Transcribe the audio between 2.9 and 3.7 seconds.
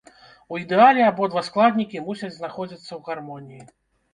гармоніі.